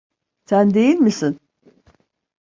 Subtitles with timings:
[0.45, 1.39] Sen değil misin?